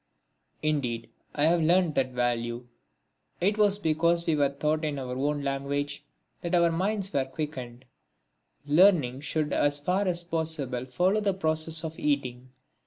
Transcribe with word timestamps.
Indeed 0.63 1.11
I 1.35 1.43
have 1.43 1.61
learnt 1.61 1.93
that 1.93 2.09
value. 2.09 2.65
It 3.39 3.59
was 3.59 3.77
because 3.77 4.25
we 4.25 4.35
were 4.35 4.49
taught 4.49 4.83
in 4.83 4.97
our 4.97 5.15
own 5.15 5.43
language 5.43 6.03
that 6.41 6.55
our 6.55 6.71
minds 6.71 7.11
quickened. 7.11 7.85
Learning 8.65 9.21
should 9.21 9.53
as 9.53 9.77
far 9.77 10.07
as 10.07 10.23
possible 10.23 10.85
follow 10.87 11.21
the 11.21 11.35
process 11.35 11.83
of 11.83 11.99
eating. 11.99 12.49